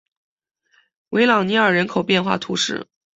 [1.09, 2.87] 维朗涅尔人口变化图示